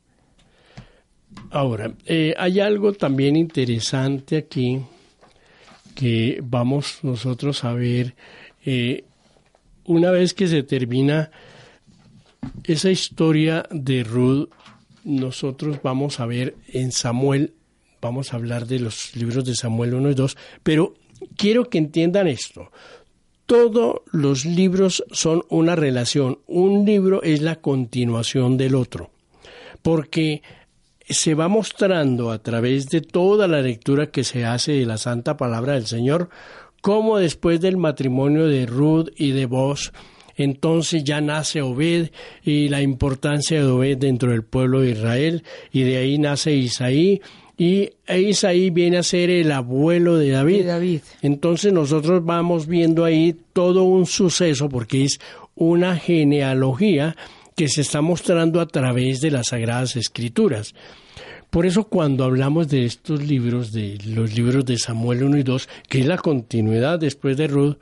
Ahora, 1.50 1.92
eh, 2.04 2.34
hay 2.36 2.60
algo 2.60 2.92
también 2.92 3.36
interesante 3.36 4.36
aquí 4.36 4.80
que 5.94 6.40
vamos 6.42 6.98
nosotros 7.02 7.64
a 7.64 7.72
ver 7.72 8.14
eh, 8.64 9.04
una 9.84 10.10
vez 10.10 10.34
que 10.34 10.46
se 10.46 10.62
termina 10.62 11.30
esa 12.64 12.90
historia 12.90 13.64
de 13.70 14.04
Ruth, 14.04 14.50
nosotros 15.04 15.80
vamos 15.82 16.20
a 16.20 16.26
ver 16.26 16.54
en 16.68 16.92
Samuel, 16.92 17.54
vamos 18.00 18.32
a 18.32 18.36
hablar 18.36 18.66
de 18.66 18.80
los 18.80 19.16
libros 19.16 19.44
de 19.46 19.54
Samuel 19.54 19.94
1 19.94 20.10
y 20.10 20.14
2, 20.14 20.36
pero 20.62 20.94
quiero 21.36 21.70
que 21.70 21.78
entiendan 21.78 22.28
esto. 22.28 22.70
Todos 23.46 24.02
los 24.12 24.44
libros 24.44 25.02
son 25.10 25.42
una 25.48 25.74
relación, 25.74 26.40
un 26.46 26.84
libro 26.84 27.22
es 27.22 27.40
la 27.40 27.56
continuación 27.56 28.58
del 28.58 28.74
otro, 28.74 29.10
porque 29.80 30.42
se 31.08 31.34
va 31.34 31.48
mostrando 31.48 32.30
a 32.30 32.38
través 32.42 32.88
de 32.88 33.00
toda 33.00 33.48
la 33.48 33.60
lectura 33.60 34.10
que 34.10 34.24
se 34.24 34.44
hace 34.44 34.72
de 34.72 34.86
la 34.86 34.98
santa 34.98 35.36
palabra 35.36 35.74
del 35.74 35.86
Señor 35.86 36.28
cómo 36.80 37.18
después 37.18 37.60
del 37.60 37.76
matrimonio 37.76 38.46
de 38.46 38.66
Ruth 38.66 39.08
y 39.16 39.32
de 39.32 39.46
Boaz, 39.46 39.92
entonces 40.36 41.04
ya 41.04 41.20
nace 41.20 41.62
Obed 41.62 42.10
y 42.44 42.68
la 42.68 42.82
importancia 42.82 43.60
de 43.60 43.66
Obed 43.66 43.98
dentro 43.98 44.30
del 44.30 44.44
pueblo 44.44 44.80
de 44.80 44.90
Israel, 44.90 45.44
y 45.72 45.82
de 45.82 45.96
ahí 45.98 46.18
nace 46.18 46.52
Isaí, 46.52 47.20
y 47.56 47.90
Isaí 48.08 48.70
viene 48.70 48.98
a 48.98 49.02
ser 49.02 49.30
el 49.30 49.50
abuelo 49.50 50.16
de 50.16 50.30
David. 50.30 50.66
David. 50.66 51.00
Entonces 51.22 51.72
nosotros 51.72 52.24
vamos 52.24 52.68
viendo 52.68 53.04
ahí 53.04 53.34
todo 53.52 53.82
un 53.82 54.06
suceso, 54.06 54.68
porque 54.68 55.04
es 55.04 55.18
una 55.56 55.96
genealogía 55.96 57.16
que 57.58 57.66
se 57.66 57.80
está 57.80 58.00
mostrando 58.00 58.60
a 58.60 58.68
través 58.68 59.20
de 59.20 59.32
las 59.32 59.48
Sagradas 59.48 59.96
Escrituras. 59.96 60.76
Por 61.50 61.66
eso 61.66 61.88
cuando 61.88 62.22
hablamos 62.22 62.68
de 62.68 62.84
estos 62.84 63.20
libros, 63.26 63.72
de 63.72 63.98
los 64.06 64.32
libros 64.32 64.64
de 64.64 64.78
Samuel 64.78 65.24
1 65.24 65.38
y 65.38 65.42
2, 65.42 65.68
que 65.88 65.98
es 65.98 66.06
la 66.06 66.18
continuidad 66.18 67.00
después 67.00 67.36
de 67.36 67.48
Ruth, 67.48 67.78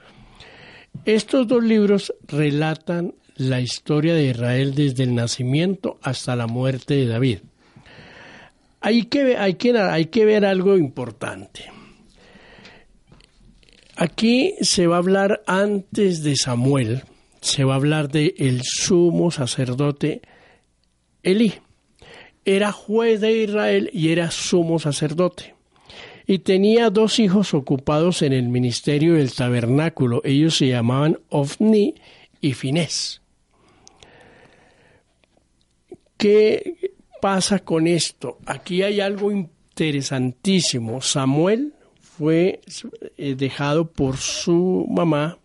estos 1.04 1.46
dos 1.46 1.62
libros 1.62 2.14
relatan 2.26 3.16
la 3.36 3.60
historia 3.60 4.14
de 4.14 4.30
Israel 4.30 4.74
desde 4.74 5.02
el 5.02 5.14
nacimiento 5.14 5.98
hasta 6.00 6.34
la 6.36 6.46
muerte 6.46 6.94
de 6.94 7.08
David. 7.08 7.40
Hay 8.80 9.02
que, 9.02 9.36
hay 9.36 9.56
que, 9.56 9.76
hay 9.76 10.06
que 10.06 10.24
ver 10.24 10.46
algo 10.46 10.78
importante. 10.78 11.66
Aquí 13.94 14.54
se 14.62 14.86
va 14.86 14.94
a 14.94 15.00
hablar 15.00 15.42
antes 15.46 16.22
de 16.22 16.34
Samuel, 16.34 17.02
se 17.46 17.64
va 17.64 17.74
a 17.74 17.76
hablar 17.76 18.08
de 18.08 18.34
el 18.38 18.62
sumo 18.62 19.30
sacerdote 19.30 20.22
Elí 21.26 21.54
era 22.44 22.70
juez 22.70 23.20
de 23.20 23.42
Israel 23.42 23.90
y 23.92 24.10
era 24.10 24.30
sumo 24.30 24.78
sacerdote. 24.78 25.56
Y 26.24 26.38
tenía 26.38 26.90
dos 26.90 27.18
hijos 27.18 27.52
ocupados 27.52 28.22
en 28.22 28.32
el 28.32 28.48
ministerio 28.48 29.14
del 29.14 29.32
tabernáculo. 29.32 30.22
Ellos 30.24 30.56
se 30.56 30.68
llamaban 30.68 31.18
Ofni 31.28 31.94
y 32.40 32.52
Finés. 32.52 33.20
¿Qué 36.16 36.92
pasa 37.20 37.58
con 37.58 37.88
esto? 37.88 38.38
Aquí 38.46 38.82
hay 38.82 39.00
algo 39.00 39.32
interesantísimo. 39.32 41.02
Samuel 41.02 41.74
fue 42.00 42.60
eh, 43.16 43.34
dejado 43.34 43.90
por 43.90 44.16
su 44.16 44.86
mamá 44.88 45.38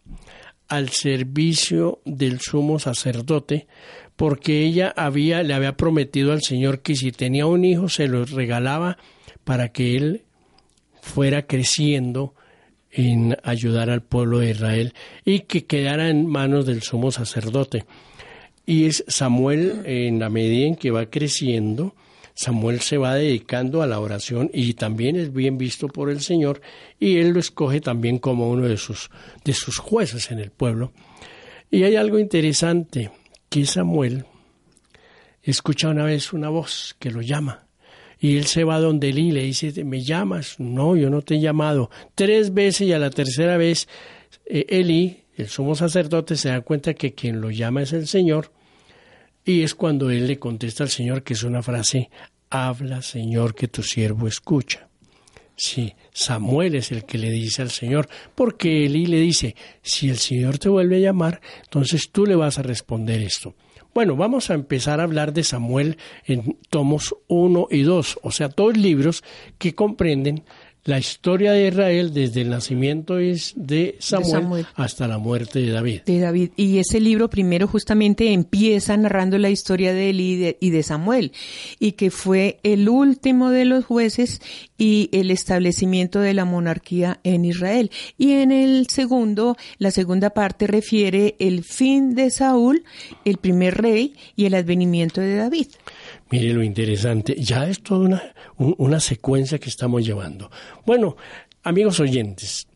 al 0.72 0.88
servicio 0.88 2.00
del 2.06 2.40
sumo 2.40 2.80
sacerdote 2.80 3.68
porque 4.16 4.64
ella 4.64 4.94
había, 4.96 5.44
le 5.44 5.54
había 5.54 5.76
prometido 5.76 6.32
al 6.32 6.42
Señor 6.42 6.82
que 6.82 6.96
si 6.96 7.12
tenía 7.12 7.46
un 7.46 7.66
hijo 7.66 7.90
se 7.90 8.08
lo 8.08 8.24
regalaba 8.24 8.98
para 9.44 9.74
que 9.74 9.98
él 9.98 10.22
fuera 11.02 11.46
creciendo 11.46 12.36
en 12.90 13.36
ayudar 13.44 13.90
al 13.90 14.02
pueblo 14.02 14.40
de 14.40 14.52
Israel 14.52 14.94
y 15.26 15.42
que 15.42 15.66
quedara 15.66 16.10
en 16.10 16.26
manos 16.26 16.66
del 16.66 16.84
sumo 16.84 17.12
sacerdote. 17.12 17.84
Y 18.66 18.86
es 18.86 19.04
Samuel, 19.10 19.82
en 19.86 20.20
la 20.20 20.30
medida 20.30 20.68
en 20.68 20.76
que 20.78 20.92
va 20.92 21.08
creciendo, 21.08 21.96
Samuel 22.42 22.82
se 22.82 22.98
va 22.98 23.14
dedicando 23.14 23.84
a 23.84 23.88
la 23.88 24.00
oración 24.00 24.50
y 24.52 24.74
también 24.74 25.16
es 25.16 25.32
bien 25.32 25.60
visto 25.60 25.88
por 25.88 26.10
el 26.10 26.22
Señor 26.22 26.60
y 27.00 27.18
él 27.18 27.34
lo 27.34 27.40
escoge 27.40 27.82
también 27.82 28.18
como 28.18 28.50
uno 28.50 28.68
de 28.68 28.78
sus, 28.78 29.12
de 29.46 29.54
sus 29.54 29.78
jueces 29.78 30.32
en 30.32 30.40
el 30.40 30.50
pueblo. 30.50 30.92
Y 31.70 31.84
hay 31.84 31.98
algo 31.98 32.18
interesante, 32.18 33.12
que 33.48 33.68
Samuel 33.68 34.26
escucha 35.44 35.90
una 35.90 36.04
vez 36.04 36.34
una 36.34 36.50
voz 36.50 36.96
que 36.98 37.12
lo 37.12 37.22
llama 37.22 37.68
y 38.20 38.38
él 38.38 38.46
se 38.46 38.64
va 38.64 38.80
donde 38.80 39.10
Elí 39.10 39.28
y 39.28 39.32
le 39.34 39.44
dice, 39.44 39.84
¿me 39.84 40.02
llamas? 40.02 40.60
No, 40.60 40.96
yo 40.96 41.12
no 41.12 41.22
te 41.22 41.36
he 41.36 41.40
llamado. 41.40 41.92
Tres 42.16 42.56
veces 42.56 42.88
y 42.88 42.94
a 42.94 42.98
la 42.98 43.12
tercera 43.12 43.56
vez 43.58 43.88
eh, 44.48 44.66
Elí, 44.68 45.26
el 45.36 45.48
sumo 45.48 45.76
sacerdote, 45.76 46.36
se 46.36 46.50
da 46.50 46.62
cuenta 46.62 46.96
que 46.96 47.14
quien 47.14 47.40
lo 47.40 47.52
llama 47.52 47.84
es 47.84 47.94
el 47.94 48.08
Señor 48.08 48.52
y 49.46 49.64
es 49.64 49.76
cuando 49.76 50.10
él 50.10 50.28
le 50.28 50.40
contesta 50.40 50.84
al 50.84 50.90
Señor 50.90 51.24
que 51.24 51.34
es 51.34 51.44
una 51.44 51.62
frase, 51.62 52.10
habla 52.50 53.02
Señor 53.02 53.56
que 53.56 53.68
tu 53.68 53.84
siervo 53.84 54.28
escucha. 54.28 54.88
Sí, 55.56 55.94
Samuel 56.12 56.76
es 56.76 56.92
el 56.92 57.06
que 57.06 57.18
le 57.18 57.30
dice 57.30 57.62
al 57.62 57.70
Señor, 57.70 58.10
porque 58.34 58.86
Elí 58.86 59.06
le 59.06 59.20
dice, 59.20 59.56
si 59.82 60.10
el 60.10 60.18
Señor 60.18 60.58
te 60.58 60.70
vuelve 60.70 60.98
a 60.98 61.00
llamar, 61.00 61.42
entonces 61.64 62.10
tú 62.12 62.26
le 62.26 62.36
vas 62.36 62.58
a 62.58 62.64
responder 62.64 63.22
esto. 63.22 63.56
Bueno, 63.94 64.16
vamos 64.16 64.50
a 64.50 64.54
empezar 64.54 65.00
a 65.00 65.04
hablar 65.04 65.34
de 65.34 65.44
Samuel 65.44 65.98
en 66.26 66.58
tomos 66.70 67.14
1 67.28 67.68
y 67.70 67.82
2, 67.82 68.20
o 68.24 68.32
sea, 68.32 68.48
dos 68.48 68.78
libros 68.78 69.24
que 69.58 69.76
comprenden 69.76 70.46
la 70.84 70.98
historia 70.98 71.52
de 71.52 71.68
Israel 71.68 72.14
desde 72.14 72.42
el 72.42 72.50
nacimiento 72.50 73.16
de 73.16 73.96
Samuel, 74.00 74.66
hasta 74.76 75.08
la 75.08 75.20
muerte 75.20 75.60
de 75.60 75.72
David. 75.72 76.02
De 76.06 76.20
David. 76.20 76.52
Y 76.56 76.80
ese 76.80 77.00
libro 77.00 77.30
primero 77.30 77.68
justamente 77.68 78.34
empieza 78.34 78.98
narrando 78.98 79.38
la 79.38 79.50
historia 79.50 79.94
de 79.94 80.10
él 80.10 80.20
y 80.20 80.70
de, 80.70 80.84
Samuel, 80.84 81.34
y 81.80 81.94
que 81.94 82.10
fue 82.10 82.60
el 82.64 82.90
último 82.90 83.52
de 83.52 83.66
los 83.66 83.86
jueces 83.86 84.42
y 84.78 85.10
el 85.12 85.30
establecimiento 85.30 86.20
de 86.20 86.34
la 86.34 86.46
monarquía 86.46 87.20
en 87.24 87.46
Israel. 87.46 87.92
Y 88.18 88.34
en 88.34 88.52
el 88.52 88.88
segundo, 88.88 89.58
la 89.78 89.92
segunda 89.92 90.32
parte 90.32 90.66
refiere 90.66 91.36
el 91.40 91.64
fin 91.64 92.16
de 92.16 92.32
Saúl, 92.32 92.84
el 93.24 93.38
primer 93.38 93.80
rey, 93.80 94.16
y 94.36 94.46
el 94.46 94.56
advenimiento 94.56 95.22
de 95.22 95.36
David. 95.36 95.68
Mire 96.32 96.54
lo 96.54 96.64
interesante, 96.64 97.36
ya 97.36 97.68
es 97.68 97.84
toda 97.84 98.00
una, 98.00 98.34
una 98.58 99.00
secuencia 99.02 99.60
que 99.60 99.68
estamos 99.68 100.06
llevando. 100.06 100.50
Bueno, 100.86 101.18
amigos 101.62 102.00
oyentes, 102.00 102.68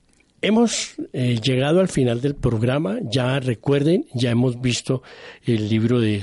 hemos 0.41 0.95
eh, 1.13 1.39
llegado 1.41 1.79
al 1.79 1.87
final 1.87 2.19
del 2.19 2.35
programa, 2.35 2.99
ya 3.01 3.39
recuerden, 3.39 4.07
ya 4.13 4.29
hemos 4.29 4.59
visto 4.59 5.03
el 5.45 5.69
libro 5.69 6.01
de, 6.01 6.21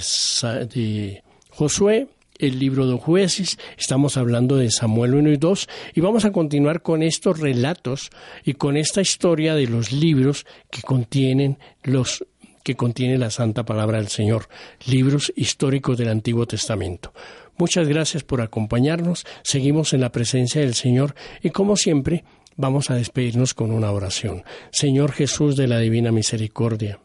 de 0.75 1.23
Josué, 1.49 2.09
el 2.39 2.59
libro 2.59 2.87
de 2.87 2.99
jueces, 2.99 3.59
estamos 3.79 4.19
hablando 4.19 4.57
de 4.57 4.71
Samuel 4.71 5.15
1 5.15 5.31
y 5.31 5.37
2 5.39 5.69
y 5.95 6.01
vamos 6.01 6.25
a 6.27 6.33
continuar 6.33 6.83
con 6.83 7.03
estos 7.03 7.41
relatos 7.41 8.11
y 8.45 8.55
con 8.55 8.77
esta 8.77 9.01
historia 9.01 9.55
de 9.55 9.69
los 9.69 9.91
libros 9.91 10.45
que 10.71 10.83
contienen 10.83 11.59
los 11.83 12.27
que 12.63 12.77
contiene 12.77 13.19
la 13.19 13.31
Santa 13.31 13.65
Palabra 13.65 13.99
del 13.99 14.09
Señor, 14.09 14.49
libros 14.87 15.33
históricos 15.37 15.99
del 15.99 16.09
Antiguo 16.09 16.47
Testamento. 16.47 17.13
Muchas 17.59 17.89
gracias 17.89 18.25
por 18.25 18.41
acompañarnos, 18.41 19.27
seguimos 19.43 19.93
en 19.93 20.01
la 20.01 20.13
presencia 20.13 20.61
del 20.61 20.75
Señor 20.75 21.15
y 21.43 21.51
como 21.51 21.77
siempre 21.77 22.25
vamos 22.57 22.91
a 22.91 22.95
despedirnos 22.95 23.55
con 23.55 23.71
una 23.71 23.91
oración. 23.91 24.45
Señor 24.71 25.13
Jesús 25.13 25.57
de 25.57 25.69
la 25.69 25.79
Divina 25.79 26.13
Misericordia, 26.13 26.99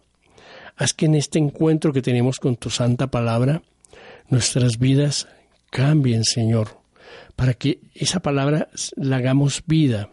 haz 0.76 0.94
que 0.94 1.06
en 1.06 1.16
este 1.16 1.40
encuentro 1.40 1.94
que 1.94 2.02
tenemos 2.02 2.40
con 2.40 2.56
tu 2.56 2.70
Santa 2.70 3.08
Palabra, 3.08 3.62
nuestras 4.30 4.78
vidas 4.78 5.28
cambien, 5.70 6.24
Señor, 6.24 6.80
para 7.36 7.54
que 7.54 7.80
esa 7.94 8.20
palabra 8.20 8.70
la 8.96 9.18
hagamos 9.18 9.64
vida 9.66 10.10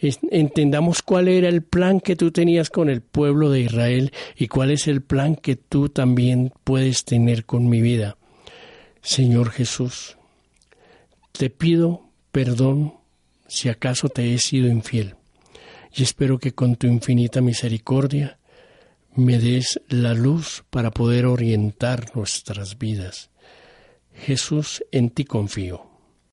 entendamos 0.00 1.02
cuál 1.02 1.28
era 1.28 1.48
el 1.48 1.62
plan 1.62 2.00
que 2.00 2.16
tú 2.16 2.30
tenías 2.30 2.70
con 2.70 2.88
el 2.88 3.02
pueblo 3.02 3.50
de 3.50 3.60
Israel 3.60 4.12
y 4.36 4.48
cuál 4.48 4.70
es 4.70 4.86
el 4.88 5.02
plan 5.02 5.36
que 5.36 5.56
tú 5.56 5.88
también 5.88 6.52
puedes 6.64 7.04
tener 7.04 7.44
con 7.44 7.68
mi 7.68 7.80
vida. 7.80 8.16
Señor 9.02 9.50
Jesús, 9.50 10.16
te 11.32 11.50
pido 11.50 12.08
perdón 12.32 12.94
si 13.46 13.68
acaso 13.68 14.08
te 14.08 14.34
he 14.34 14.38
sido 14.38 14.68
infiel 14.68 15.16
y 15.94 16.02
espero 16.02 16.38
que 16.38 16.52
con 16.52 16.76
tu 16.76 16.86
infinita 16.86 17.40
misericordia 17.40 18.38
me 19.14 19.38
des 19.38 19.80
la 19.88 20.12
luz 20.12 20.64
para 20.70 20.90
poder 20.90 21.26
orientar 21.26 22.16
nuestras 22.16 22.78
vidas. 22.78 23.30
Jesús, 24.12 24.84
en 24.90 25.10
ti 25.10 25.24
confío. 25.24 25.93